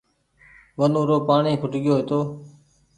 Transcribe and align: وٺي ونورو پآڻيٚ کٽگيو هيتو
وٺي 0.79 0.79
ونورو 0.79 1.17
پآڻيٚ 1.27 1.59
کٽگيو 1.61 1.93
هيتو 1.97 2.19